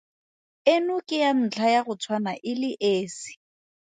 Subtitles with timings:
[0.73, 3.31] Eno ke ya ntlha ya go tshwana e le esi.